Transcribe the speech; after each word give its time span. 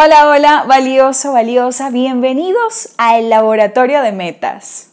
Hola, 0.00 0.28
hola, 0.28 0.64
valioso, 0.68 1.32
valiosa, 1.32 1.90
bienvenidos 1.90 2.90
al 2.98 3.28
Laboratorio 3.28 4.00
de 4.00 4.12
Metas. 4.12 4.90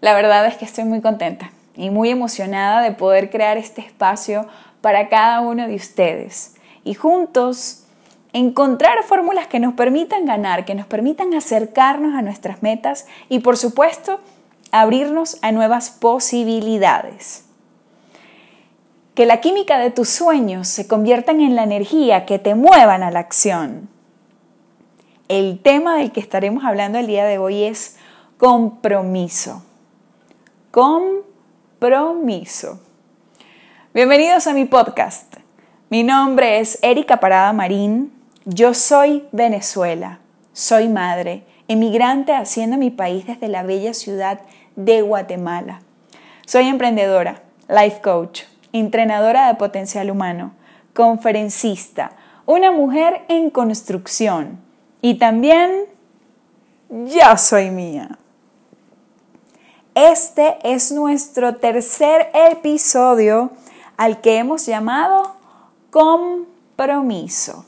La 0.00 0.14
verdad 0.14 0.46
es 0.46 0.56
que 0.56 0.64
estoy 0.64 0.84
muy 0.84 1.00
contenta 1.00 1.50
y 1.74 1.90
muy 1.90 2.10
emocionada 2.10 2.80
de 2.82 2.92
poder 2.92 3.30
crear 3.30 3.56
este 3.56 3.80
espacio 3.80 4.46
para 4.80 5.08
cada 5.08 5.40
uno 5.40 5.66
de 5.66 5.74
ustedes 5.74 6.54
y 6.84 6.94
juntos 6.94 7.82
encontrar 8.32 9.02
fórmulas 9.02 9.48
que 9.48 9.58
nos 9.58 9.74
permitan 9.74 10.24
ganar, 10.24 10.64
que 10.64 10.76
nos 10.76 10.86
permitan 10.86 11.34
acercarnos 11.34 12.14
a 12.14 12.22
nuestras 12.22 12.62
metas 12.62 13.08
y 13.28 13.40
por 13.40 13.56
supuesto 13.56 14.20
abrirnos 14.70 15.38
a 15.42 15.50
nuevas 15.50 15.90
posibilidades. 15.90 17.44
Que 19.16 19.26
la 19.26 19.40
química 19.40 19.80
de 19.80 19.90
tus 19.90 20.08
sueños 20.10 20.68
se 20.68 20.86
conviertan 20.86 21.40
en 21.40 21.56
la 21.56 21.64
energía 21.64 22.24
que 22.24 22.38
te 22.38 22.54
muevan 22.54 23.02
a 23.02 23.10
la 23.10 23.18
acción. 23.18 23.97
El 25.28 25.60
tema 25.60 25.96
del 25.98 26.10
que 26.10 26.20
estaremos 26.20 26.64
hablando 26.64 26.98
el 26.98 27.06
día 27.06 27.26
de 27.26 27.36
hoy 27.36 27.64
es 27.64 27.98
compromiso. 28.38 29.62
Compromiso. 30.70 31.20
Bienvenidos 33.92 34.46
a 34.46 34.54
mi 34.54 34.64
podcast. 34.64 35.36
Mi 35.90 36.02
nombre 36.02 36.60
es 36.60 36.78
Erika 36.80 37.20
Parada 37.20 37.52
Marín. 37.52 38.10
Yo 38.46 38.72
soy 38.72 39.28
Venezuela. 39.30 40.20
Soy 40.54 40.88
madre, 40.88 41.44
emigrante 41.68 42.32
haciendo 42.32 42.78
mi 42.78 42.90
país 42.90 43.26
desde 43.26 43.48
la 43.48 43.64
bella 43.64 43.92
ciudad 43.92 44.40
de 44.76 45.02
Guatemala. 45.02 45.82
Soy 46.46 46.68
emprendedora, 46.68 47.42
life 47.68 48.00
coach, 48.00 48.44
entrenadora 48.72 49.48
de 49.48 49.56
potencial 49.56 50.10
humano, 50.10 50.54
conferencista, 50.94 52.12
una 52.46 52.72
mujer 52.72 53.26
en 53.28 53.50
construcción 53.50 54.66
y 55.00 55.14
también 55.14 55.86
ya 56.88 57.36
soy 57.36 57.70
mía. 57.70 58.18
Este 59.94 60.58
es 60.62 60.92
nuestro 60.92 61.56
tercer 61.56 62.30
episodio 62.32 63.50
al 63.96 64.20
que 64.20 64.38
hemos 64.38 64.66
llamado 64.66 65.34
compromiso. 65.90 67.64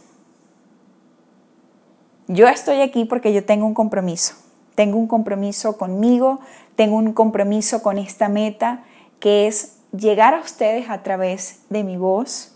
Yo 2.29 2.47
estoy 2.47 2.81
aquí 2.81 3.05
porque 3.05 3.33
yo 3.33 3.45
tengo 3.45 3.67
un 3.67 3.75
compromiso. 3.75 4.35
Tengo 4.77 4.97
un 4.97 5.09
compromiso 5.09 5.77
conmigo, 5.77 6.39
tengo 6.77 6.97
un 6.97 7.13
compromiso 7.13 7.83
con 7.83 7.99
esta 7.99 8.29
meta 8.29 8.85
que 9.19 9.49
es 9.49 9.79
llegar 9.93 10.35
a 10.35 10.41
ustedes 10.41 10.89
a 10.89 11.03
través 11.03 11.63
de 11.69 11.83
mi 11.83 11.97
voz, 11.97 12.55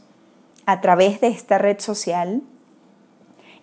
a 0.64 0.80
través 0.80 1.20
de 1.20 1.26
esta 1.26 1.58
red 1.58 1.80
social 1.80 2.42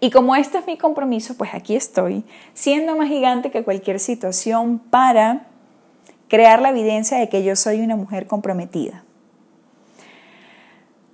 y 0.03 0.09
como 0.09 0.35
este 0.35 0.57
es 0.57 0.65
mi 0.65 0.79
compromiso, 0.79 1.37
pues 1.37 1.53
aquí 1.53 1.75
estoy, 1.75 2.23
siendo 2.55 2.95
más 2.95 3.07
gigante 3.07 3.51
que 3.51 3.63
cualquier 3.63 3.99
situación 3.99 4.79
para 4.79 5.45
crear 6.27 6.59
la 6.59 6.71
evidencia 6.71 7.19
de 7.19 7.29
que 7.29 7.43
yo 7.43 7.55
soy 7.55 7.81
una 7.81 7.95
mujer 7.95 8.25
comprometida. 8.25 9.03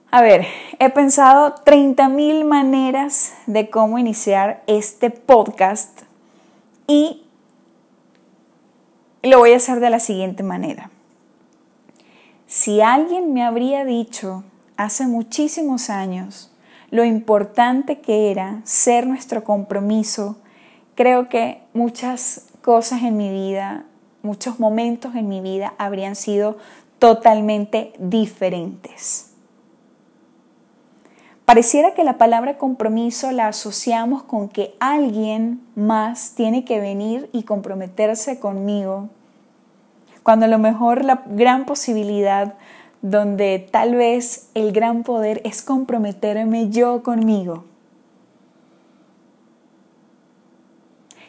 A 0.09 0.21
ver, 0.21 0.47
he 0.79 0.89
pensado 0.89 1.55
30.000 1.65 2.45
maneras 2.45 3.33
de 3.45 3.69
cómo 3.69 3.99
iniciar 3.99 4.63
este 4.67 5.09
podcast 5.09 6.03
y 6.87 7.25
lo 9.21 9.39
voy 9.39 9.51
a 9.51 9.57
hacer 9.57 9.81
de 9.81 9.89
la 9.89 9.99
siguiente 9.99 10.43
manera. 10.43 10.91
Si 12.45 12.79
alguien 12.79 13.33
me 13.33 13.43
habría 13.43 13.83
dicho 13.83 14.45
hace 14.77 15.07
muchísimos 15.07 15.89
años 15.89 16.53
lo 16.89 17.03
importante 17.03 17.99
que 17.99 18.31
era 18.31 18.61
ser 18.63 19.07
nuestro 19.07 19.43
compromiso, 19.43 20.37
creo 20.95 21.29
que 21.29 21.61
muchas 21.73 22.47
cosas 22.61 23.03
en 23.03 23.17
mi 23.17 23.29
vida, 23.29 23.85
muchos 24.21 24.59
momentos 24.59 25.15
en 25.15 25.27
mi 25.27 25.41
vida 25.41 25.73
habrían 25.77 26.15
sido 26.15 26.57
totalmente 26.99 27.93
diferentes. 27.99 29.31
Pareciera 31.45 31.93
que 31.93 32.03
la 32.03 32.17
palabra 32.17 32.57
compromiso 32.57 33.31
la 33.31 33.47
asociamos 33.47 34.23
con 34.23 34.49
que 34.49 34.75
alguien 34.81 35.61
más 35.75 36.33
tiene 36.35 36.65
que 36.65 36.81
venir 36.81 37.29
y 37.31 37.43
comprometerse 37.43 38.37
conmigo, 38.37 39.09
cuando 40.23 40.45
a 40.45 40.49
lo 40.49 40.59
mejor 40.59 41.05
la 41.05 41.23
gran 41.25 41.65
posibilidad 41.65 42.55
donde 43.01 43.67
tal 43.71 43.95
vez 43.95 44.49
el 44.53 44.71
gran 44.71 45.03
poder 45.03 45.41
es 45.43 45.61
comprometerme 45.61 46.69
yo 46.69 47.03
conmigo. 47.03 47.65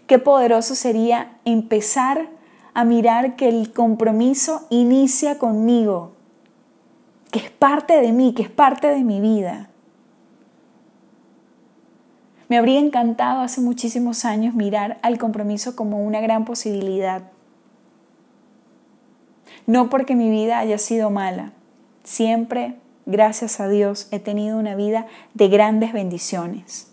Qué 0.06 0.18
poderoso 0.18 0.74
sería 0.74 1.36
empezar 1.44 2.30
a 2.72 2.84
mirar 2.84 3.36
que 3.36 3.48
el 3.48 3.72
compromiso 3.72 4.66
inicia 4.70 5.38
conmigo, 5.38 6.12
que 7.30 7.40
es 7.40 7.50
parte 7.50 8.00
de 8.00 8.12
mí, 8.12 8.32
que 8.32 8.42
es 8.42 8.50
parte 8.50 8.86
de 8.86 9.04
mi 9.04 9.20
vida. 9.20 9.68
Me 12.48 12.56
habría 12.56 12.80
encantado 12.80 13.42
hace 13.42 13.60
muchísimos 13.60 14.24
años 14.24 14.54
mirar 14.54 14.98
al 15.02 15.18
compromiso 15.18 15.76
como 15.76 16.02
una 16.02 16.20
gran 16.22 16.46
posibilidad. 16.46 17.24
No 19.66 19.90
porque 19.90 20.14
mi 20.16 20.30
vida 20.30 20.58
haya 20.58 20.78
sido 20.78 21.10
mala, 21.10 21.52
Siempre, 22.08 22.74
gracias 23.04 23.60
a 23.60 23.68
Dios, 23.68 24.08
he 24.12 24.18
tenido 24.18 24.58
una 24.58 24.74
vida 24.74 25.06
de 25.34 25.48
grandes 25.48 25.92
bendiciones. 25.92 26.90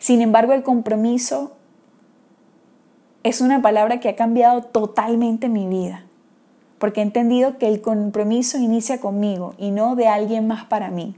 Sin 0.00 0.20
embargo, 0.20 0.52
el 0.52 0.62
compromiso 0.62 1.56
es 3.22 3.40
una 3.40 3.62
palabra 3.62 4.00
que 4.00 4.10
ha 4.10 4.16
cambiado 4.16 4.64
totalmente 4.64 5.48
mi 5.48 5.66
vida, 5.66 6.04
porque 6.76 7.00
he 7.00 7.04
entendido 7.04 7.56
que 7.56 7.68
el 7.68 7.80
compromiso 7.80 8.58
inicia 8.58 9.00
conmigo 9.00 9.54
y 9.56 9.70
no 9.70 9.96
de 9.96 10.06
alguien 10.06 10.46
más 10.46 10.66
para 10.66 10.90
mí. 10.90 11.16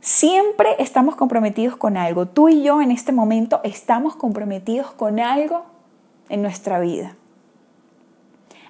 Siempre 0.00 0.70
estamos 0.78 1.16
comprometidos 1.16 1.76
con 1.76 1.98
algo. 1.98 2.24
Tú 2.24 2.48
y 2.48 2.62
yo 2.62 2.80
en 2.80 2.92
este 2.92 3.12
momento 3.12 3.60
estamos 3.62 4.16
comprometidos 4.16 4.90
con 4.90 5.20
algo 5.20 5.66
en 6.30 6.40
nuestra 6.40 6.80
vida. 6.80 7.14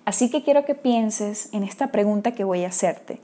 Así 0.05 0.31
que 0.31 0.43
quiero 0.43 0.65
que 0.65 0.75
pienses 0.75 1.53
en 1.53 1.63
esta 1.63 1.89
pregunta 1.89 2.33
que 2.33 2.45
voy 2.45 2.65
a 2.65 2.69
hacerte. 2.69 3.21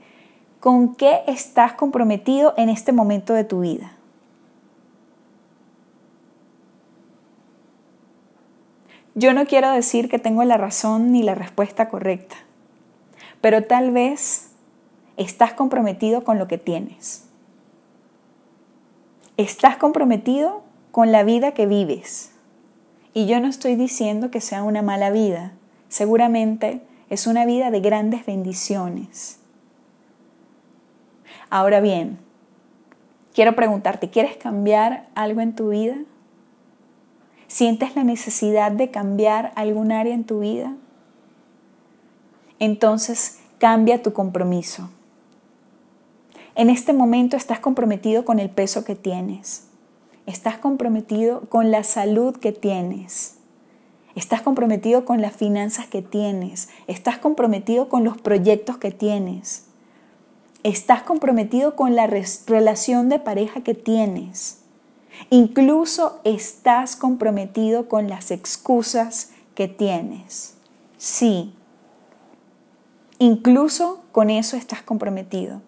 ¿Con 0.59 0.95
qué 0.95 1.21
estás 1.27 1.73
comprometido 1.73 2.53
en 2.57 2.69
este 2.69 2.91
momento 2.91 3.33
de 3.33 3.43
tu 3.43 3.61
vida? 3.61 3.93
Yo 9.15 9.33
no 9.33 9.45
quiero 9.45 9.71
decir 9.71 10.07
que 10.07 10.19
tengo 10.19 10.43
la 10.45 10.55
razón 10.55 11.11
ni 11.11 11.23
la 11.23 11.35
respuesta 11.35 11.89
correcta, 11.89 12.37
pero 13.41 13.65
tal 13.65 13.91
vez 13.91 14.51
estás 15.17 15.51
comprometido 15.53 16.23
con 16.23 16.39
lo 16.39 16.47
que 16.47 16.57
tienes. 16.57 17.25
Estás 19.35 19.75
comprometido 19.75 20.63
con 20.91 21.11
la 21.11 21.23
vida 21.23 21.53
que 21.53 21.65
vives. 21.65 22.31
Y 23.13 23.25
yo 23.25 23.41
no 23.41 23.47
estoy 23.47 23.75
diciendo 23.75 24.31
que 24.31 24.39
sea 24.39 24.63
una 24.63 24.81
mala 24.81 25.09
vida, 25.09 25.53
seguramente 25.89 26.81
es 27.09 27.27
una 27.27 27.45
vida 27.45 27.71
de 27.71 27.81
grandes 27.81 28.25
bendiciones. 28.25 29.39
Ahora 31.49 31.81
bien, 31.81 32.19
quiero 33.33 33.55
preguntarte, 33.55 34.09
¿quieres 34.09 34.37
cambiar 34.37 35.09
algo 35.15 35.41
en 35.41 35.55
tu 35.55 35.69
vida? 35.69 35.95
¿Sientes 37.47 37.95
la 37.95 38.03
necesidad 38.03 38.71
de 38.71 38.91
cambiar 38.91 39.51
algún 39.55 39.91
área 39.91 40.13
en 40.13 40.23
tu 40.23 40.41
vida? 40.41 40.75
Entonces, 42.59 43.39
cambia 43.57 44.03
tu 44.03 44.13
compromiso. 44.13 44.89
En 46.53 46.69
este 46.69 46.93
momento 46.93 47.37
estás 47.37 47.59
comprometido 47.59 48.25
con 48.25 48.37
el 48.37 48.51
peso 48.51 48.83
que 48.83 48.95
tienes. 48.95 49.67
Estás 50.27 50.59
comprometido 50.59 51.41
con 51.49 51.71
la 51.71 51.83
salud 51.83 52.35
que 52.37 52.51
tienes. 52.51 53.38
Estás 54.19 54.41
comprometido 54.41 55.05
con 55.05 55.21
las 55.21 55.31
finanzas 55.31 55.87
que 55.87 56.01
tienes. 56.01 56.67
Estás 56.87 57.19
comprometido 57.19 57.87
con 57.87 58.03
los 58.03 58.19
proyectos 58.19 58.77
que 58.77 58.91
tienes. 58.91 59.63
Estás 60.63 61.03
comprometido 61.03 61.77
con 61.77 61.95
la 61.95 62.05
relación 62.05 63.07
de 63.07 63.19
pareja 63.19 63.61
que 63.61 63.75
tienes. 63.75 64.59
Incluso 65.29 66.19
estás 66.25 66.97
comprometido 66.97 67.87
con 67.87 68.09
las 68.09 68.31
excusas 68.31 69.31
que 69.55 69.69
tienes. 69.69 70.55
Sí. 70.97 71.53
Incluso 73.19 74.03
con 74.11 74.29
eso 74.29 74.57
estás 74.57 74.81
comprometido. 74.81 75.61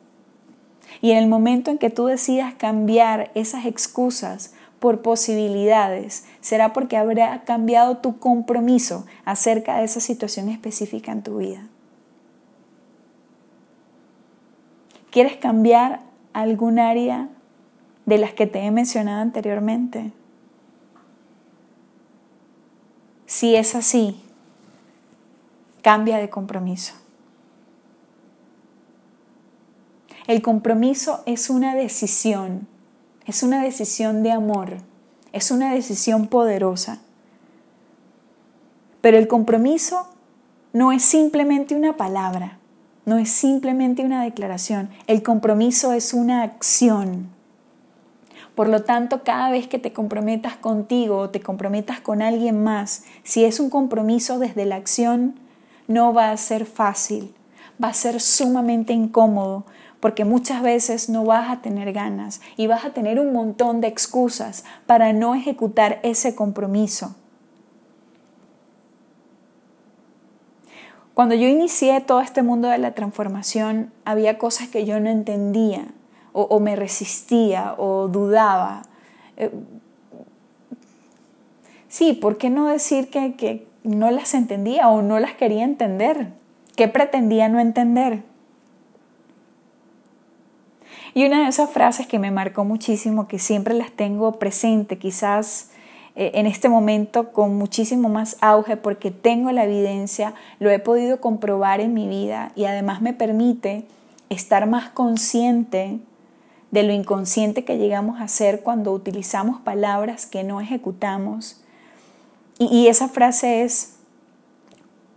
Y 1.00 1.12
en 1.12 1.19
el 1.19 1.30
momento 1.30 1.71
en 1.71 1.77
que 1.77 1.89
tú 1.89 2.07
decidas 2.07 2.54
cambiar 2.56 3.31
esas 3.33 3.65
excusas 3.65 4.54
por 4.81 5.04
posibilidades, 5.04 6.25
será 6.39 6.74
porque 6.74 6.98
habrá 6.98 7.44
cambiado 7.44 7.98
tu 7.98 8.18
compromiso 8.18 9.06
acerca 9.25 9.78
de 9.78 9.83
esa 9.83 10.00
situación 10.00 10.50
específica 10.50 11.12
en 11.12 11.22
tu 11.22 11.38
vida. 11.38 11.68
¿Quieres 15.12 15.38
cambiar 15.38 16.01
algún 16.33 16.80
área 16.80 17.30
de 18.07 18.18
las 18.18 18.33
que 18.33 18.48
te 18.48 18.62
he 18.62 18.72
mencionado 18.72 19.22
anteriormente? 19.22 20.13
Si 23.28 23.56
es 23.56 23.75
así, 23.75 24.19
cambia 25.83 26.18
de 26.18 26.31
compromiso. 26.31 26.95
El 30.25 30.42
compromiso 30.42 31.22
es 31.28 31.51
una 31.51 31.75
decisión, 31.75 32.68
es 33.25 33.44
una 33.44 33.63
decisión 33.63 34.23
de 34.23 34.31
amor, 34.31 34.77
es 35.31 35.51
una 35.51 35.73
decisión 35.73 36.27
poderosa. 36.27 37.00
Pero 39.01 39.18
el 39.18 39.27
compromiso 39.27 40.07
no 40.73 40.91
es 40.91 41.03
simplemente 41.03 41.75
una 41.75 41.97
palabra, 41.97 42.59
no 43.06 43.18
es 43.18 43.29
simplemente 43.29 44.03
una 44.03 44.23
declaración, 44.23 44.89
el 45.07 45.23
compromiso 45.23 45.94
es 45.94 46.13
una 46.13 46.44
acción. 46.44 47.29
Por 48.56 48.68
lo 48.68 48.83
tanto, 48.83 49.23
cada 49.23 49.50
vez 49.50 49.68
que 49.68 49.79
te 49.79 49.94
comprometas 49.94 50.56
contigo 50.57 51.18
o 51.18 51.29
te 51.29 51.39
comprometas 51.39 52.01
con 52.01 52.21
alguien 52.21 52.63
más, 52.63 53.06
si 53.23 53.45
es 53.45 53.59
un 53.59 53.69
compromiso 53.69 54.39
desde 54.39 54.65
la 54.65 54.75
acción, 54.75 55.39
no 55.88 56.13
va 56.13 56.31
a 56.31 56.38
ser 56.38 56.65
fácil, 56.65 57.33
va 57.83 57.89
a 57.89 57.94
ser 57.94 58.19
sumamente 58.19 58.94
incómodo, 58.94 59.65
porque 60.01 60.25
muchas 60.25 60.62
veces 60.62 61.07
no 61.07 61.24
vas 61.24 61.50
a 61.50 61.62
tener 61.62 61.94
ganas 61.94 62.42
y 62.57 62.68
vas 62.68 62.83
a 62.83 62.89
tener 62.89 63.19
un 63.19 63.31
montón 63.31 63.80
de 63.80 63.88
excusas 63.88 64.65
para 64.88 65.13
no 65.13 65.36
ejecutar 65.36 66.00
ese 66.03 66.36
compromiso. 66.36 67.15
Cuando 71.13 71.36
yo 71.36 71.48
inicié 71.48 72.01
todo 72.01 72.19
este 72.19 72.42
mundo 72.42 72.68
de 72.68 72.80
la 72.80 72.94
transformación, 72.94 73.94
había 74.03 74.38
cosas 74.38 74.69
que 74.69 74.86
yo 74.86 75.00
no 75.00 75.09
entendía 75.09 75.86
o, 76.33 76.59
me 76.59 76.75
resistía 76.75 77.75
o 77.77 78.07
dudaba. 78.07 78.83
Eh, 79.38 79.51
sí, 81.89 82.13
¿por 82.13 82.38
qué 82.38 82.50
no 82.50 82.68
decir 82.68 83.09
que, 83.09 83.36
que 83.36 83.68
no 83.83 84.09
las 84.09 84.33
entendía 84.33 84.89
o 84.89 85.01
no 85.01 85.19
las 85.19 85.33
quería 85.33 85.63
entender? 85.63 86.30
¿Qué 86.75 86.88
pretendía 86.88 87.50
no 87.50 87.59
entender? 87.59 88.24
Y 91.13 91.25
una 91.25 91.44
de 91.44 91.50
esas 91.50 91.69
frases 91.69 92.08
que 92.08 92.19
me 92.19 92.31
marcó 92.31 92.63
muchísimo, 92.63 93.28
que 93.28 93.40
siempre 93.40 93.74
las 93.74 93.92
tengo 93.92 94.34
presente, 94.34 94.98
quizás 94.98 95.72
eh, 96.16 96.31
en 96.36 96.46
este 96.46 96.69
momento 96.69 97.31
con 97.34 97.58
muchísimo 97.58 98.10
más 98.10 98.38
auge 98.42 98.78
porque 98.78 99.12
tengo 99.12 99.52
la 99.52 99.66
evidencia, 99.66 100.34
lo 100.60 100.69
he 100.69 100.80
podido 100.80 101.19
comprobar 101.19 101.81
en 101.81 101.94
mi 101.94 102.08
vida 102.08 102.52
y 102.56 102.66
además 102.66 103.02
me 103.02 103.13
permite 103.13 103.86
estar 104.30 104.68
más 104.68 104.90
consciente 104.90 106.00
de 106.72 106.84
lo 106.84 106.94
inconsciente 106.94 107.66
que 107.66 107.78
llegamos 107.78 108.22
a 108.22 108.30
ser 108.30 108.62
cuando 108.62 108.94
utilizamos 108.94 109.60
palabras 109.60 110.25
que 110.25 110.46
no 110.46 110.62
ejecutamos. 110.62 111.62
Y, 112.57 112.66
y 112.68 112.88
esa 112.88 113.10
frase 113.10 113.64
es, 113.64 113.98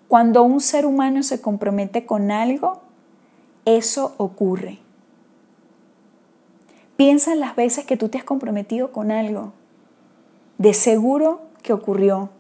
cuando 0.08 0.42
un 0.42 0.60
ser 0.60 0.86
humano 0.86 1.22
se 1.22 1.40
compromete 1.40 2.06
con 2.06 2.32
algo, 2.32 2.82
eso 3.64 4.14
ocurre. 4.16 4.83
Piensa 6.96 7.32
en 7.32 7.40
las 7.40 7.56
veces 7.56 7.84
que 7.84 7.96
tú 7.96 8.08
te 8.08 8.18
has 8.18 8.24
comprometido 8.24 8.92
con 8.92 9.10
algo. 9.10 9.52
De 10.58 10.74
seguro 10.74 11.42
que 11.62 11.72
ocurrió. 11.72 12.30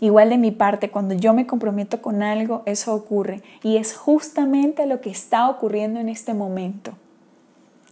Igual 0.00 0.28
de 0.28 0.38
mi 0.38 0.50
parte, 0.50 0.90
cuando 0.90 1.14
yo 1.14 1.32
me 1.32 1.46
comprometo 1.46 2.02
con 2.02 2.22
algo, 2.22 2.62
eso 2.66 2.94
ocurre. 2.94 3.42
Y 3.62 3.78
es 3.78 3.96
justamente 3.96 4.86
lo 4.86 5.00
que 5.00 5.10
está 5.10 5.48
ocurriendo 5.48 6.00
en 6.00 6.08
este 6.08 6.34
momento. 6.34 6.92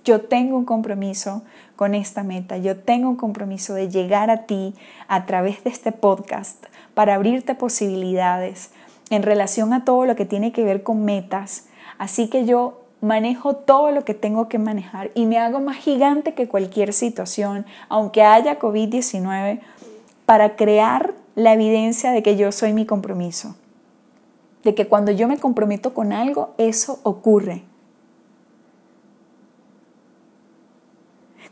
Yo 0.05 0.21
tengo 0.21 0.57
un 0.57 0.65
compromiso 0.65 1.43
con 1.75 1.95
esta 1.95 2.23
meta. 2.23 2.59
Yo 2.59 2.77
tengo 2.79 3.09
un 3.09 3.17
compromiso 3.17 3.75
de 3.75 3.89
llegar 3.89 4.31
a 4.31 4.45
ti 4.45 4.75
a 5.09 5.27
través 5.27 5.65
de 5.65 5.71
este 5.71 5.91
podcast 5.91 6.65
para 6.95 7.15
abrirte 7.15 7.57
posibilidades 7.57 8.71
en 9.11 9.23
relación 9.23 9.73
a 9.73 9.85
todo 9.85 10.07
lo 10.07 10.15
que 10.15 10.25
tiene 10.25 10.53
que 10.53 10.63
ver 10.63 10.85
con 10.85 11.05
metas. 11.05 11.67
Así 11.99 12.29
que 12.29 12.45
yo 12.45 12.86
manejo 13.01 13.55
todo 13.55 13.91
lo 13.91 14.05
que 14.05 14.15
tengo 14.15 14.49
que 14.49 14.59
manejar 14.59 15.11
y 15.15 15.27
me 15.27 15.39
hago 15.39 15.61
más 15.61 15.77
gigante 15.77 16.35
que 16.35 16.49
cualquier 16.49 16.93
situación, 16.93 17.67
aunque 17.89 18.23
haya 18.23 18.59
COVID-19, 18.59 19.61
para 20.25 20.57
crear 20.57 21.15
la 21.35 21.53
evidencia 21.53 22.13
de 22.13 22.23
que 22.23 22.37
yo 22.37 22.51
soy 22.51 22.73
mi 22.73 22.87
compromiso, 22.87 23.57
de 24.65 24.75
que 24.75 24.89
cuando 24.89 25.13
yo 25.13 25.29
me 25.29 25.39
comprometo 25.39 25.95
con 25.95 26.13
algo, 26.13 26.55
eso 26.59 26.99
ocurre. 27.03 27.63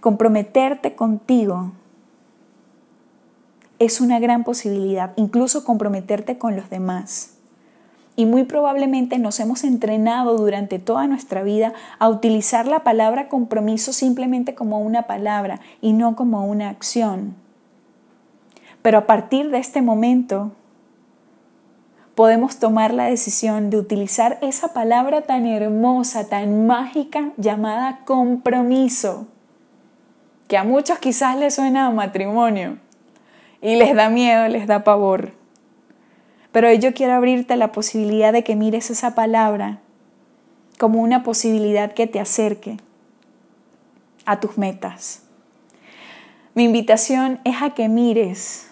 Comprometerte 0.00 0.94
contigo 0.94 1.72
es 3.78 4.00
una 4.00 4.18
gran 4.18 4.44
posibilidad, 4.44 5.12
incluso 5.16 5.64
comprometerte 5.64 6.38
con 6.38 6.56
los 6.56 6.68
demás. 6.70 7.33
Y 8.16 8.26
muy 8.26 8.44
probablemente 8.44 9.18
nos 9.18 9.40
hemos 9.40 9.64
entrenado 9.64 10.36
durante 10.36 10.78
toda 10.78 11.06
nuestra 11.06 11.42
vida 11.42 11.72
a 11.98 12.08
utilizar 12.08 12.66
la 12.66 12.84
palabra 12.84 13.28
compromiso 13.28 13.92
simplemente 13.92 14.54
como 14.54 14.78
una 14.78 15.02
palabra 15.02 15.60
y 15.80 15.92
no 15.92 16.14
como 16.14 16.46
una 16.46 16.68
acción. 16.68 17.34
Pero 18.82 18.98
a 18.98 19.06
partir 19.06 19.50
de 19.50 19.58
este 19.58 19.82
momento 19.82 20.52
podemos 22.14 22.58
tomar 22.58 22.94
la 22.94 23.06
decisión 23.06 23.70
de 23.70 23.78
utilizar 23.78 24.38
esa 24.42 24.72
palabra 24.72 25.22
tan 25.22 25.46
hermosa, 25.46 26.28
tan 26.28 26.66
mágica 26.66 27.30
llamada 27.36 28.00
compromiso, 28.04 29.26
que 30.46 30.56
a 30.56 30.64
muchos 30.64 30.98
quizás 30.98 31.36
les 31.36 31.54
suena 31.54 31.86
a 31.86 31.90
matrimonio 31.90 32.78
y 33.60 33.76
les 33.76 33.94
da 33.94 34.10
miedo, 34.10 34.46
les 34.48 34.66
da 34.66 34.84
pavor. 34.84 35.32
Pero 36.54 36.72
yo 36.72 36.94
quiero 36.94 37.14
abrirte 37.14 37.56
la 37.56 37.72
posibilidad 37.72 38.32
de 38.32 38.44
que 38.44 38.54
mires 38.54 38.88
esa 38.88 39.16
palabra 39.16 39.80
como 40.78 41.02
una 41.02 41.24
posibilidad 41.24 41.94
que 41.94 42.06
te 42.06 42.20
acerque 42.20 42.76
a 44.24 44.38
tus 44.38 44.56
metas. 44.56 45.24
Mi 46.54 46.62
invitación 46.62 47.40
es 47.42 47.60
a 47.60 47.70
que 47.70 47.88
mires 47.88 48.70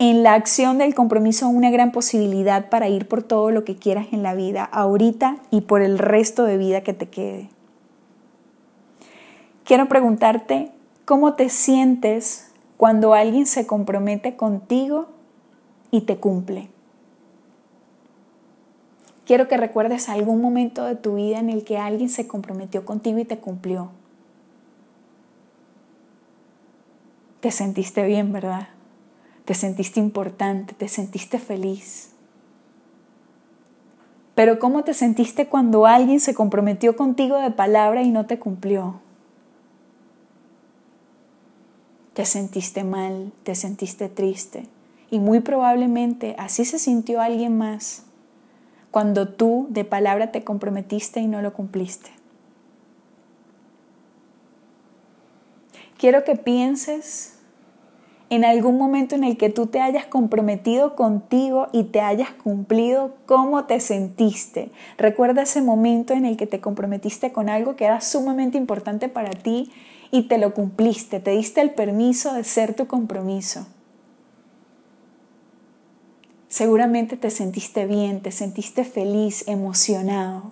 en 0.00 0.24
la 0.24 0.34
acción 0.34 0.78
del 0.78 0.92
compromiso 0.92 1.48
una 1.48 1.70
gran 1.70 1.92
posibilidad 1.92 2.68
para 2.68 2.88
ir 2.88 3.06
por 3.06 3.22
todo 3.22 3.52
lo 3.52 3.62
que 3.62 3.76
quieras 3.76 4.08
en 4.10 4.24
la 4.24 4.34
vida, 4.34 4.64
ahorita 4.64 5.36
y 5.52 5.60
por 5.60 5.82
el 5.82 6.00
resto 6.00 6.42
de 6.42 6.56
vida 6.56 6.80
que 6.80 6.94
te 6.94 7.08
quede. 7.08 7.48
Quiero 9.62 9.86
preguntarte 9.86 10.72
cómo 11.04 11.34
te 11.34 11.48
sientes 11.48 12.50
cuando 12.76 13.14
alguien 13.14 13.46
se 13.46 13.68
compromete 13.68 14.34
contigo 14.34 15.19
y 15.90 16.02
te 16.02 16.16
cumple. 16.18 16.68
Quiero 19.26 19.46
que 19.46 19.56
recuerdes 19.56 20.08
algún 20.08 20.40
momento 20.40 20.84
de 20.84 20.96
tu 20.96 21.14
vida 21.14 21.38
en 21.38 21.50
el 21.50 21.62
que 21.62 21.78
alguien 21.78 22.08
se 22.08 22.26
comprometió 22.26 22.84
contigo 22.84 23.18
y 23.18 23.24
te 23.24 23.38
cumplió. 23.38 23.90
Te 27.40 27.50
sentiste 27.50 28.04
bien, 28.04 28.32
¿verdad? 28.32 28.68
Te 29.44 29.54
sentiste 29.54 30.00
importante, 30.00 30.74
te 30.74 30.88
sentiste 30.88 31.38
feliz. 31.38 32.10
Pero 34.34 34.58
¿cómo 34.58 34.84
te 34.84 34.94
sentiste 34.94 35.48
cuando 35.48 35.86
alguien 35.86 36.18
se 36.18 36.34
comprometió 36.34 36.96
contigo 36.96 37.38
de 37.38 37.50
palabra 37.50 38.02
y 38.02 38.10
no 38.10 38.26
te 38.26 38.38
cumplió? 38.38 39.00
Te 42.14 42.24
sentiste 42.24 42.84
mal, 42.84 43.32
te 43.44 43.54
sentiste 43.54 44.08
triste, 44.08 44.66
y 45.10 45.18
muy 45.18 45.40
probablemente 45.40 46.34
así 46.38 46.64
se 46.64 46.78
sintió 46.78 47.20
alguien 47.20 47.58
más 47.58 48.04
cuando 48.90 49.28
tú 49.28 49.66
de 49.70 49.84
palabra 49.84 50.32
te 50.32 50.42
comprometiste 50.42 51.20
y 51.20 51.26
no 51.26 51.42
lo 51.42 51.52
cumpliste. 51.52 52.10
Quiero 55.98 56.24
que 56.24 56.34
pienses 56.34 57.36
en 58.30 58.44
algún 58.44 58.78
momento 58.78 59.16
en 59.16 59.24
el 59.24 59.36
que 59.36 59.50
tú 59.50 59.66
te 59.66 59.80
hayas 59.80 60.06
comprometido 60.06 60.94
contigo 60.94 61.68
y 61.72 61.84
te 61.84 62.00
hayas 62.00 62.30
cumplido, 62.30 63.14
cómo 63.26 63.64
te 63.64 63.80
sentiste. 63.80 64.70
Recuerda 64.96 65.42
ese 65.42 65.60
momento 65.60 66.14
en 66.14 66.24
el 66.24 66.36
que 66.36 66.46
te 66.46 66.60
comprometiste 66.60 67.32
con 67.32 67.48
algo 67.48 67.74
que 67.76 67.84
era 67.84 68.00
sumamente 68.00 68.56
importante 68.56 69.08
para 69.08 69.30
ti 69.30 69.72
y 70.12 70.22
te 70.22 70.38
lo 70.38 70.54
cumpliste, 70.54 71.20
te 71.20 71.32
diste 71.32 71.60
el 71.60 71.70
permiso 71.70 72.32
de 72.32 72.44
ser 72.44 72.74
tu 72.74 72.86
compromiso. 72.86 73.66
Seguramente 76.50 77.16
te 77.16 77.30
sentiste 77.30 77.86
bien, 77.86 78.20
te 78.20 78.32
sentiste 78.32 78.84
feliz, 78.84 79.46
emocionado. 79.46 80.50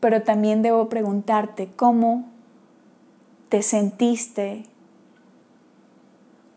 Pero 0.00 0.22
también 0.22 0.62
debo 0.62 0.88
preguntarte 0.88 1.68
cómo 1.76 2.24
te 3.50 3.62
sentiste 3.62 4.64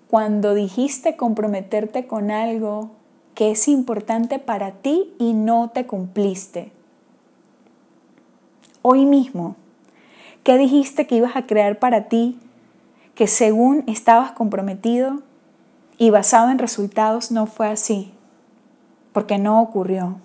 cuando 0.10 0.54
dijiste 0.54 1.18
comprometerte 1.18 2.08
con 2.08 2.32
algo 2.32 2.92
que 3.36 3.52
es 3.52 3.68
importante 3.68 4.40
para 4.40 4.72
ti 4.72 5.14
y 5.20 5.34
no 5.34 5.70
te 5.70 5.86
cumpliste. 5.86 6.72
hoy 8.84 9.06
mismo? 9.06 9.58
¿Qué 10.44 10.58
dijiste 10.58 11.08
que 11.08 11.16
ibas 11.16 11.36
a 11.36 11.46
crear 11.46 11.80
para 11.80 12.08
ti 12.08 12.40
que 13.16 13.28
según 13.28 13.84
estabas 13.88 14.32
comprometido 14.32 15.24
y 15.98 16.10
basado 16.10 16.50
en 16.50 16.60
resultados 16.60 17.32
no 17.32 17.46
fue 17.46 17.68
así? 17.68 18.14
Porque 19.12 19.38
no 19.38 19.62
ocurrió. 19.62 20.18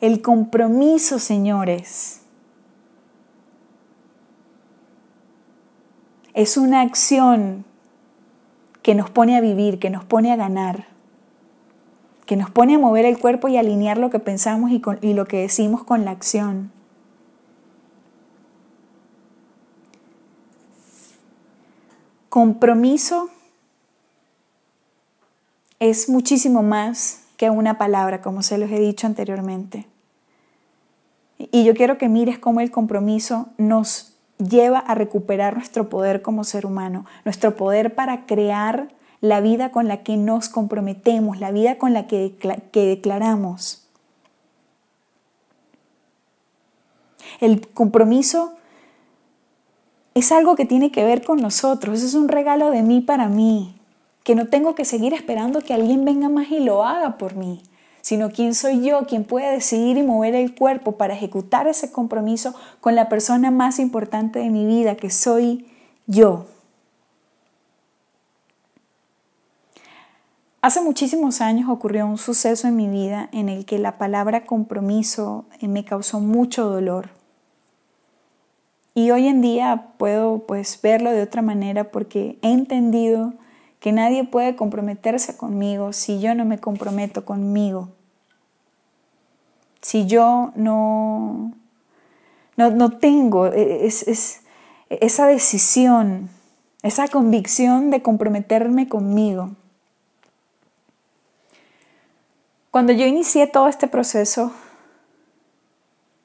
El 0.00 0.20
compromiso, 0.22 1.18
señores, 1.18 2.20
es 6.34 6.58
una 6.58 6.82
acción 6.82 7.64
que 8.82 8.94
nos 8.94 9.08
pone 9.08 9.36
a 9.36 9.40
vivir, 9.40 9.78
que 9.78 9.88
nos 9.88 10.04
pone 10.04 10.30
a 10.32 10.36
ganar, 10.36 10.86
que 12.26 12.36
nos 12.36 12.50
pone 12.50 12.74
a 12.74 12.78
mover 12.78 13.06
el 13.06 13.18
cuerpo 13.18 13.48
y 13.48 13.56
alinear 13.56 13.96
lo 13.96 14.10
que 14.10 14.18
pensamos 14.18 14.70
y, 14.70 15.14
lo 15.14 15.24
que 15.24 15.38
decimos 15.38 15.82
con 15.82 16.04
la 16.04 16.10
acción. 16.10 16.70
Compromiso 22.36 23.30
es 25.80 26.10
muchísimo 26.10 26.62
más 26.62 27.22
que 27.38 27.48
una 27.48 27.78
palabra, 27.78 28.20
como 28.20 28.42
se 28.42 28.58
los 28.58 28.70
he 28.70 28.78
dicho 28.78 29.06
anteriormente. 29.06 29.86
Y 31.38 31.64
yo 31.64 31.72
quiero 31.72 31.96
que 31.96 32.10
mires 32.10 32.38
cómo 32.38 32.60
el 32.60 32.70
compromiso 32.70 33.48
nos 33.56 34.12
lleva 34.36 34.80
a 34.80 34.94
recuperar 34.94 35.54
nuestro 35.54 35.88
poder 35.88 36.20
como 36.20 36.44
ser 36.44 36.66
humano, 36.66 37.06
nuestro 37.24 37.56
poder 37.56 37.94
para 37.94 38.26
crear 38.26 38.88
la 39.22 39.40
vida 39.40 39.70
con 39.70 39.88
la 39.88 40.02
que 40.02 40.18
nos 40.18 40.50
comprometemos, 40.50 41.40
la 41.40 41.52
vida 41.52 41.78
con 41.78 41.94
la 41.94 42.06
que, 42.06 42.36
declaramos. 42.70 43.88
El 47.40 47.66
compromiso 47.68 48.52
es 50.16 50.32
algo 50.32 50.56
que 50.56 50.64
tiene 50.64 50.90
que 50.90 51.04
ver 51.04 51.22
con 51.24 51.40
nosotros, 51.40 52.02
es 52.02 52.14
un 52.14 52.28
regalo 52.28 52.70
de 52.70 52.82
mí 52.82 53.00
para 53.00 53.28
mí, 53.28 53.76
que 54.24 54.34
no 54.34 54.48
tengo 54.48 54.74
que 54.74 54.84
seguir 54.84 55.14
esperando 55.14 55.60
que 55.60 55.74
alguien 55.74 56.04
venga 56.04 56.28
más 56.28 56.50
y 56.50 56.58
lo 56.58 56.84
haga 56.84 57.18
por 57.18 57.36
mí 57.36 57.62
sino 58.06 58.30
quién 58.30 58.54
soy 58.54 58.84
yo 58.84 59.04
quien 59.04 59.24
puede 59.24 59.50
decidir 59.50 59.98
y 59.98 60.04
mover 60.04 60.36
el 60.36 60.54
cuerpo 60.54 60.92
para 60.92 61.14
ejecutar 61.14 61.66
ese 61.66 61.90
compromiso 61.90 62.54
con 62.80 62.94
la 62.94 63.08
persona 63.08 63.50
más 63.50 63.80
importante 63.80 64.38
de 64.38 64.48
mi 64.48 64.64
vida, 64.64 64.94
que 64.94 65.10
soy 65.10 65.66
yo. 66.06 66.46
Hace 70.62 70.82
muchísimos 70.82 71.40
años 71.40 71.68
ocurrió 71.68 72.06
un 72.06 72.16
suceso 72.16 72.68
en 72.68 72.76
mi 72.76 72.86
vida 72.86 73.28
en 73.32 73.48
el 73.48 73.64
que 73.66 73.80
la 73.80 73.98
palabra 73.98 74.46
compromiso 74.46 75.46
eh, 75.60 75.66
me 75.66 75.84
causó 75.84 76.20
mucho 76.20 76.70
dolor. 76.70 77.15
Y 78.96 79.12
hoy 79.12 79.28
en 79.28 79.42
día 79.42 79.92
puedo 79.96 80.40
pues 80.40 80.80
verlo 80.82 81.12
de 81.12 81.22
otra 81.22 81.42
manera 81.42 81.92
porque 81.92 82.36
he 82.42 82.50
entendido 82.50 83.34
que 83.78 83.92
nadie 83.92 84.24
puede 84.24 84.56
comprometerse 84.56 85.36
conmigo 85.36 85.92
si 85.92 86.18
yo 86.18 86.34
no 86.34 86.44
me 86.44 86.58
comprometo 86.58 87.24
conmigo 87.24 87.90
si 89.86 90.06
yo 90.06 90.50
no, 90.56 91.52
no, 92.56 92.90
tengo 92.98 93.46
e, 93.46 93.86
esa 93.86 95.26
decisión, 95.28 96.28
esa 96.82 97.06
convicción 97.06 97.90
de 97.90 98.02
comprometerme 98.02 98.88
conmigo. 98.88 99.50
Cuando 102.72 102.92
yo 102.92 103.06
inicié 103.06 103.46
todo 103.46 103.68
este 103.68 103.86
proceso 103.86 104.50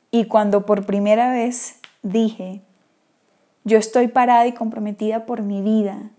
y 0.10 0.26
cuando 0.26 0.66
por 0.66 0.88
primera 0.88 1.32
vez 1.32 1.76
dije, 2.04 2.62
yo 3.64 3.78
estoy 3.78 4.08
parada 4.08 4.48
y 4.48 4.54
comprometida 4.54 5.26
por 5.26 5.42
mi 5.42 5.62
vida, 5.62 6.12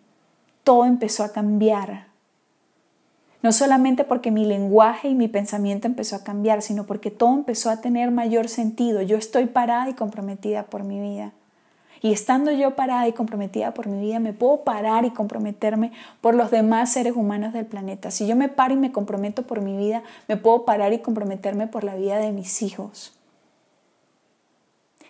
todo 0.64 0.84
empezó 0.84 1.24
a 1.24 1.32
cambiar 1.32 2.12
no 3.42 3.50
solamente 3.50 4.04
porque 4.04 4.30
mi 4.30 4.44
lenguaje 4.44 5.08
y 5.08 5.14
mi 5.14 5.26
pensamiento 5.26 5.88
empezó 5.88 6.14
a 6.14 6.22
cambiar, 6.22 6.62
sino 6.62 6.86
porque 6.86 7.10
todo 7.10 7.34
empezó 7.34 7.70
a 7.70 7.80
tener 7.80 8.12
mayor 8.12 8.48
sentido. 8.48 9.02
Yo 9.02 9.16
estoy 9.16 9.46
parada 9.46 9.90
y 9.90 9.94
comprometida 9.94 10.64
por 10.64 10.84
mi 10.84 11.00
vida. 11.00 11.32
Y 12.02 12.12
estando 12.12 12.50
yo 12.52 12.74
parada 12.74 13.06
y 13.06 13.12
comprometida 13.12 13.74
por 13.74 13.88
mi 13.88 14.00
vida, 14.00 14.20
me 14.20 14.32
puedo 14.32 14.62
parar 14.62 15.04
y 15.04 15.10
comprometerme 15.10 15.92
por 16.20 16.34
los 16.34 16.50
demás 16.50 16.92
seres 16.92 17.14
humanos 17.14 17.52
del 17.52 17.66
planeta. 17.66 18.10
Si 18.10 18.26
yo 18.26 18.36
me 18.36 18.48
paro 18.48 18.74
y 18.74 18.76
me 18.76 18.92
comprometo 18.92 19.42
por 19.42 19.60
mi 19.60 19.76
vida, 19.76 20.02
me 20.28 20.36
puedo 20.36 20.64
parar 20.64 20.92
y 20.92 20.98
comprometerme 20.98 21.66
por 21.66 21.84
la 21.84 21.94
vida 21.96 22.18
de 22.18 22.32
mis 22.32 22.62
hijos. 22.62 23.12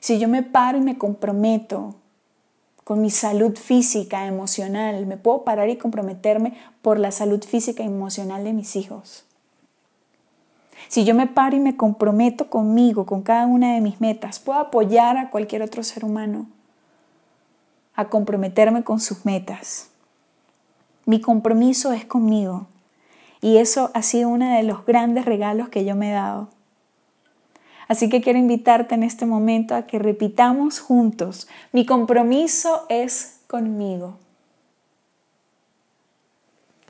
Si 0.02 0.18
yo 0.18 0.26
me 0.26 0.42
paro 0.42 0.78
y 0.78 0.80
me 0.80 0.98
comprometo 0.98 1.94
con 2.84 3.00
mi 3.00 3.10
salud 3.10 3.56
física, 3.56 4.26
emocional. 4.26 5.06
Me 5.06 5.16
puedo 5.16 5.44
parar 5.44 5.68
y 5.70 5.76
comprometerme 5.76 6.54
por 6.82 6.98
la 6.98 7.12
salud 7.12 7.42
física 7.44 7.82
y 7.82 7.86
emocional 7.86 8.42
de 8.42 8.52
mis 8.52 8.74
hijos. 8.74 9.24
Si 10.88 11.04
yo 11.04 11.14
me 11.14 11.28
paro 11.28 11.56
y 11.56 11.60
me 11.60 11.76
comprometo 11.76 12.50
conmigo, 12.50 13.06
con 13.06 13.22
cada 13.22 13.46
una 13.46 13.74
de 13.74 13.80
mis 13.80 14.00
metas, 14.00 14.40
puedo 14.40 14.58
apoyar 14.58 15.16
a 15.16 15.30
cualquier 15.30 15.62
otro 15.62 15.84
ser 15.84 16.04
humano 16.04 16.48
a 17.94 18.08
comprometerme 18.08 18.82
con 18.82 18.98
sus 18.98 19.24
metas. 19.24 19.90
Mi 21.06 21.20
compromiso 21.20 21.92
es 21.92 22.04
conmigo 22.04 22.66
y 23.40 23.58
eso 23.58 23.92
ha 23.94 24.02
sido 24.02 24.28
uno 24.28 24.52
de 24.56 24.64
los 24.64 24.84
grandes 24.84 25.24
regalos 25.24 25.68
que 25.68 25.84
yo 25.84 25.94
me 25.94 26.10
he 26.10 26.14
dado. 26.14 26.48
Así 27.92 28.08
que 28.08 28.22
quiero 28.22 28.38
invitarte 28.38 28.94
en 28.94 29.02
este 29.02 29.26
momento 29.26 29.74
a 29.74 29.82
que 29.86 29.98
repitamos 29.98 30.80
juntos, 30.80 31.46
mi 31.72 31.84
compromiso 31.84 32.86
es 32.88 33.40
conmigo. 33.48 34.16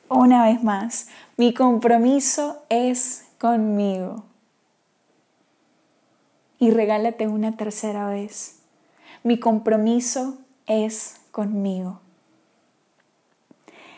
Una 0.09 0.44
vez 0.44 0.62
más, 0.62 1.09
mi 1.37 1.54
compromiso 1.54 2.62
es 2.68 3.25
conmigo. 3.40 4.23
Y 6.61 6.71
regálate 6.71 7.26
una 7.26 7.56
tercera 7.56 8.06
vez. 8.06 8.61
Mi 9.25 9.40
compromiso 9.40 10.38
es 10.66 11.16
conmigo. 11.32 11.99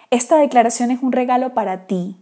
Esta 0.09 0.39
declaración 0.39 0.91
es 0.91 1.03
un 1.03 1.13
regalo 1.13 1.53
para 1.53 1.87
ti, 1.87 2.17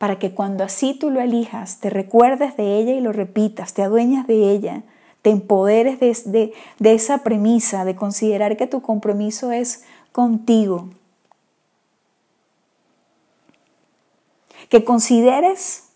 para 0.00 0.18
que 0.18 0.32
cuando 0.32 0.64
así 0.64 0.94
tú 0.94 1.10
lo 1.10 1.20
elijas, 1.20 1.78
te 1.80 1.90
recuerdes 1.90 2.56
de 2.56 2.78
ella 2.78 2.92
y 2.92 3.02
lo 3.02 3.12
repitas, 3.12 3.74
te 3.74 3.82
adueñas 3.82 4.26
de 4.26 4.50
ella, 4.50 4.82
te 5.20 5.28
empoderes 5.28 6.00
de, 6.00 6.54
de, 6.78 6.94
esa 6.94 7.18
premisa, 7.18 7.84
de 7.84 7.94
considerar 7.94 8.56
que 8.56 8.66
tu 8.66 8.80
compromiso 8.80 9.52
es 9.52 9.84
contigo. 10.10 10.88
Que 14.70 14.86
consideres 14.86 15.90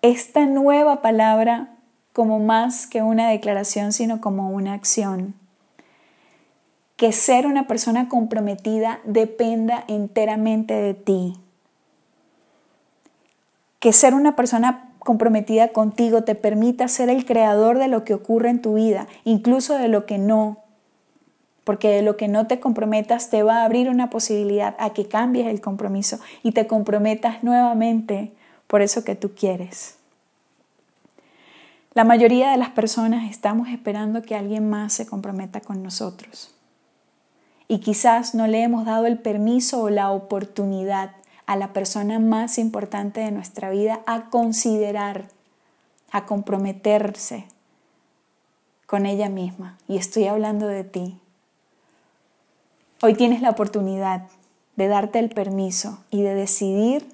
esta 0.00 0.46
nueva 0.46 1.02
palabra 1.02 1.76
como 2.14 2.38
más 2.38 2.86
que 2.86 3.02
una 3.02 3.28
declaración, 3.28 3.92
sino 3.92 4.22
como 4.22 4.48
una 4.48 4.72
acción. 4.72 5.34
Que 6.96 7.12
ser 7.12 7.46
una 7.46 7.66
persona 7.66 8.08
comprometida 8.08 9.00
dependa 9.04 9.84
enteramente 9.88 10.72
de 10.72 10.94
ti 10.94 11.41
que 13.82 13.92
ser 13.92 14.14
una 14.14 14.36
persona 14.36 14.90
comprometida 15.00 15.72
contigo 15.72 16.22
te 16.22 16.36
permita 16.36 16.86
ser 16.86 17.08
el 17.08 17.26
creador 17.26 17.80
de 17.80 17.88
lo 17.88 18.04
que 18.04 18.14
ocurre 18.14 18.48
en 18.48 18.62
tu 18.62 18.74
vida, 18.74 19.08
incluso 19.24 19.76
de 19.76 19.88
lo 19.88 20.06
que 20.06 20.18
no. 20.18 20.58
Porque 21.64 21.88
de 21.88 22.02
lo 22.02 22.16
que 22.16 22.28
no 22.28 22.46
te 22.46 22.60
comprometas 22.60 23.28
te 23.28 23.42
va 23.42 23.56
a 23.56 23.64
abrir 23.64 23.88
una 23.88 24.08
posibilidad 24.08 24.76
a 24.78 24.90
que 24.90 25.08
cambies 25.08 25.48
el 25.48 25.60
compromiso 25.60 26.20
y 26.44 26.52
te 26.52 26.68
comprometas 26.68 27.42
nuevamente 27.42 28.30
por 28.68 28.82
eso 28.82 29.02
que 29.02 29.16
tú 29.16 29.32
quieres. 29.34 29.96
La 31.92 32.04
mayoría 32.04 32.52
de 32.52 32.58
las 32.58 32.70
personas 32.70 33.28
estamos 33.28 33.68
esperando 33.68 34.22
que 34.22 34.36
alguien 34.36 34.70
más 34.70 34.92
se 34.92 35.06
comprometa 35.06 35.60
con 35.60 35.82
nosotros. 35.82 36.54
Y 37.66 37.80
quizás 37.80 38.32
no 38.36 38.46
le 38.46 38.62
hemos 38.62 38.84
dado 38.84 39.06
el 39.06 39.18
permiso 39.18 39.82
o 39.82 39.90
la 39.90 40.12
oportunidad 40.12 41.16
a 41.46 41.56
la 41.56 41.72
persona 41.72 42.18
más 42.18 42.58
importante 42.58 43.20
de 43.20 43.30
nuestra 43.30 43.70
vida 43.70 44.00
a 44.06 44.30
considerar, 44.30 45.28
a 46.10 46.26
comprometerse 46.26 47.46
con 48.86 49.06
ella 49.06 49.28
misma. 49.28 49.78
Y 49.88 49.96
estoy 49.96 50.26
hablando 50.26 50.66
de 50.66 50.84
ti. 50.84 51.18
Hoy 53.00 53.14
tienes 53.14 53.42
la 53.42 53.50
oportunidad 53.50 54.28
de 54.76 54.88
darte 54.88 55.18
el 55.18 55.30
permiso 55.30 55.98
y 56.10 56.22
de 56.22 56.34
decidir 56.34 57.06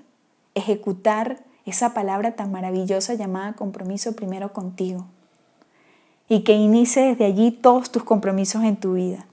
ejecutar 0.54 1.38
esa 1.64 1.94
palabra 1.94 2.32
tan 2.32 2.50
maravillosa 2.50 3.14
llamada 3.14 3.54
compromiso 3.54 4.14
primero 4.14 4.52
contigo. 4.52 5.06
Y 6.28 6.44
que 6.44 6.52
inicie 6.52 7.02
desde 7.02 7.24
allí 7.24 7.50
todos 7.50 7.90
tus 7.90 8.04
compromisos 8.04 8.64
en 8.64 8.76
tu 8.76 8.94
vida. 8.94 9.26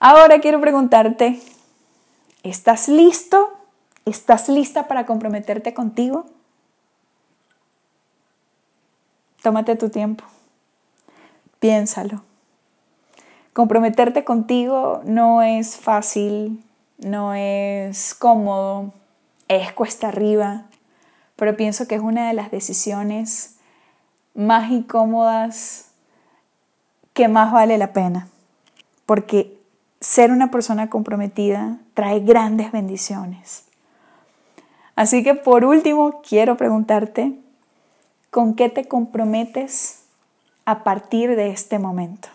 Ahora 0.00 0.40
quiero 0.40 0.60
preguntarte, 0.60 1.40
¿Estás 2.42 2.88
listo? 2.88 3.50
¿Estás 4.04 4.48
lista 4.48 4.88
para 4.88 5.06
comprometerte 5.06 5.74
contigo? 5.74 6.26
tómate 9.42 9.76
tu 9.76 9.88
tiempo, 9.88 10.24
piénsalo. 11.58 12.22
Comprometerte 13.52 14.24
contigo 14.24 15.02
no 15.04 15.42
es 15.42 15.76
fácil, 15.76 16.62
no 16.98 17.34
es 17.34 18.14
cómodo, 18.14 18.92
es 19.48 19.72
cuesta 19.72 20.08
arriba, 20.08 20.66
pero 21.36 21.56
pienso 21.56 21.88
que 21.88 21.96
es 21.96 22.00
una 22.00 22.28
de 22.28 22.34
las 22.34 22.50
decisiones 22.50 23.56
más 24.34 24.70
incómodas 24.70 25.90
que 27.12 27.28
más 27.28 27.52
vale 27.52 27.76
la 27.76 27.92
pena, 27.92 28.28
porque 29.04 29.58
ser 30.00 30.30
una 30.30 30.50
persona 30.50 30.88
comprometida 30.88 31.78
trae 31.94 32.20
grandes 32.20 32.72
bendiciones. 32.72 33.64
Así 34.96 35.22
que 35.22 35.34
por 35.34 35.64
último, 35.64 36.20
quiero 36.26 36.56
preguntarte, 36.56 37.34
¿con 38.30 38.54
qué 38.54 38.68
te 38.68 38.86
comprometes 38.86 40.04
a 40.64 40.84
partir 40.84 41.36
de 41.36 41.50
este 41.50 41.78
momento? 41.78 42.28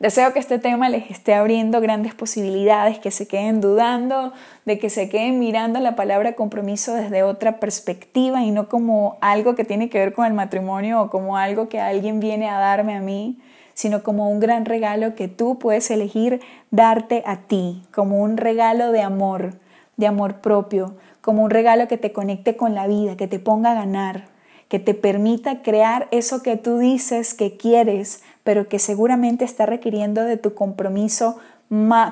Deseo 0.00 0.32
que 0.32 0.38
este 0.38 0.58
tema 0.58 0.88
les 0.88 1.10
esté 1.10 1.34
abriendo 1.34 1.78
grandes 1.82 2.14
posibilidades, 2.14 2.98
que 2.98 3.10
se 3.10 3.28
queden 3.28 3.60
dudando, 3.60 4.32
de 4.64 4.78
que 4.78 4.88
se 4.88 5.10
queden 5.10 5.38
mirando 5.38 5.78
la 5.78 5.94
palabra 5.94 6.32
compromiso 6.32 6.94
desde 6.94 7.22
otra 7.22 7.60
perspectiva 7.60 8.42
y 8.42 8.50
no 8.50 8.68
como 8.70 9.18
algo 9.20 9.54
que 9.54 9.64
tiene 9.64 9.90
que 9.90 9.98
ver 9.98 10.14
con 10.14 10.24
el 10.24 10.32
matrimonio 10.32 11.02
o 11.02 11.10
como 11.10 11.36
algo 11.36 11.68
que 11.68 11.80
alguien 11.80 12.18
viene 12.18 12.48
a 12.48 12.58
darme 12.58 12.96
a 12.96 13.00
mí, 13.00 13.38
sino 13.80 14.02
como 14.02 14.28
un 14.28 14.40
gran 14.40 14.66
regalo 14.66 15.14
que 15.14 15.26
tú 15.26 15.58
puedes 15.58 15.90
elegir 15.90 16.42
darte 16.70 17.22
a 17.24 17.36
ti, 17.38 17.82
como 17.94 18.20
un 18.20 18.36
regalo 18.36 18.92
de 18.92 19.00
amor, 19.00 19.54
de 19.96 20.06
amor 20.06 20.42
propio, 20.42 20.96
como 21.22 21.42
un 21.42 21.48
regalo 21.48 21.88
que 21.88 21.96
te 21.96 22.12
conecte 22.12 22.58
con 22.58 22.74
la 22.74 22.86
vida, 22.86 23.16
que 23.16 23.26
te 23.26 23.38
ponga 23.38 23.70
a 23.70 23.74
ganar, 23.74 24.26
que 24.68 24.80
te 24.80 24.92
permita 24.92 25.62
crear 25.62 26.08
eso 26.10 26.42
que 26.42 26.58
tú 26.58 26.76
dices 26.76 27.32
que 27.32 27.56
quieres, 27.56 28.22
pero 28.44 28.68
que 28.68 28.78
seguramente 28.78 29.46
está 29.46 29.64
requiriendo 29.64 30.24
de 30.24 30.36
tu 30.36 30.52
compromiso 30.52 31.38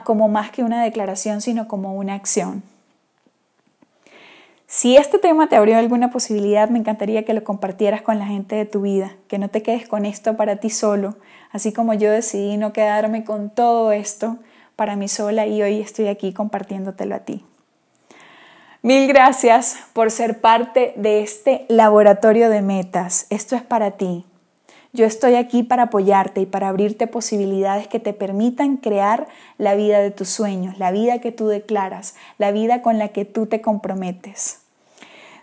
como 0.04 0.28
más 0.28 0.50
que 0.50 0.62
una 0.62 0.82
declaración, 0.82 1.42
sino 1.42 1.68
como 1.68 1.94
una 1.96 2.14
acción. 2.14 2.62
Si 4.70 4.98
este 4.98 5.18
tema 5.18 5.48
te 5.48 5.56
abrió 5.56 5.78
alguna 5.78 6.10
posibilidad, 6.10 6.68
me 6.68 6.78
encantaría 6.78 7.24
que 7.24 7.32
lo 7.32 7.42
compartieras 7.42 8.02
con 8.02 8.18
la 8.18 8.26
gente 8.26 8.54
de 8.54 8.66
tu 8.66 8.82
vida, 8.82 9.16
que 9.26 9.38
no 9.38 9.48
te 9.48 9.62
quedes 9.62 9.88
con 9.88 10.04
esto 10.04 10.36
para 10.36 10.56
ti 10.56 10.68
solo, 10.68 11.16
así 11.50 11.72
como 11.72 11.94
yo 11.94 12.12
decidí 12.12 12.58
no 12.58 12.74
quedarme 12.74 13.24
con 13.24 13.48
todo 13.48 13.92
esto 13.92 14.36
para 14.76 14.94
mí 14.94 15.08
sola 15.08 15.46
y 15.46 15.62
hoy 15.62 15.80
estoy 15.80 16.08
aquí 16.08 16.34
compartiéndotelo 16.34 17.14
a 17.14 17.20
ti. 17.20 17.42
Mil 18.82 19.08
gracias 19.08 19.78
por 19.94 20.10
ser 20.10 20.42
parte 20.42 20.92
de 20.96 21.22
este 21.22 21.64
laboratorio 21.70 22.50
de 22.50 22.60
metas. 22.60 23.26
Esto 23.30 23.56
es 23.56 23.62
para 23.62 23.92
ti. 23.92 24.26
Yo 24.92 25.04
estoy 25.04 25.34
aquí 25.34 25.62
para 25.62 25.84
apoyarte 25.84 26.40
y 26.40 26.46
para 26.46 26.68
abrirte 26.68 27.06
posibilidades 27.06 27.88
que 27.88 28.00
te 28.00 28.12
permitan 28.12 28.78
crear 28.78 29.28
la 29.58 29.74
vida 29.74 29.98
de 29.98 30.10
tus 30.10 30.28
sueños, 30.28 30.78
la 30.78 30.92
vida 30.92 31.20
que 31.20 31.30
tú 31.30 31.48
declaras, 31.48 32.14
la 32.38 32.52
vida 32.52 32.80
con 32.80 32.98
la 32.98 33.08
que 33.08 33.24
tú 33.24 33.46
te 33.46 33.60
comprometes. 33.60 34.62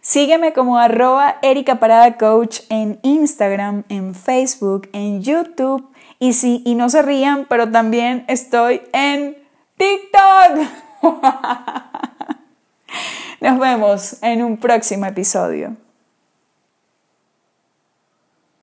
Sígueme 0.01 0.53
como 0.53 0.77
arroba 0.77 1.37
Erika 1.41 1.79
Parada 1.79 2.17
Coach 2.17 2.61
en 2.69 2.99
Instagram, 3.01 3.83
en 3.89 4.13
Facebook, 4.15 4.89
en 4.93 5.21
YouTube 5.21 5.87
y 6.19 6.33
sí, 6.33 6.61
y 6.65 6.75
no 6.75 6.89
se 6.89 7.01
rían, 7.01 7.45
pero 7.49 7.71
también 7.71 8.25
estoy 8.27 8.81
en 8.93 9.37
TikTok. 9.77 10.67
Nos 13.41 13.59
vemos 13.59 14.23
en 14.23 14.43
un 14.43 14.57
próximo 14.57 15.05
episodio. 15.05 15.75